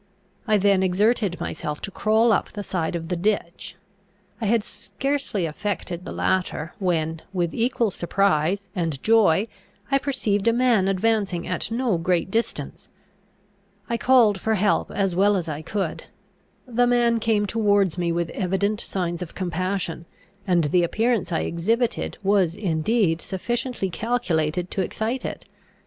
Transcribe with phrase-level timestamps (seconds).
[0.47, 3.75] I then exerted myself to crawl up the side of the ditch.
[4.41, 9.47] I had scarcely effected the latter, when, with equal surprise and joy,
[9.91, 12.89] I perceived a man advancing at no great distance.
[13.91, 16.05] I called for help as well as I could.
[16.65, 20.07] The man came towards me with evident signs of compassion,
[20.47, 25.45] and the appearance I exhibited was indeed sufficiently calculated to excite it.